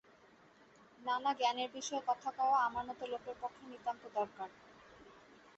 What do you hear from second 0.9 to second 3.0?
নানা জ্ঞানের বিষয়ে কথা কওয়া আমার